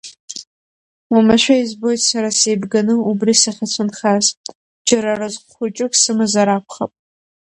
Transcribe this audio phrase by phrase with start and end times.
[1.11, 4.25] Уамашәа избоит сара сеибганы убри сахьацәынхаз
[4.87, 6.91] џьара разҟ хәыҷык сымазар акәхап.